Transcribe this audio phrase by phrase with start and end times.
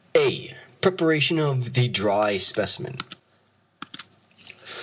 [0.15, 2.97] [alpha] Preparation of the dry specimen.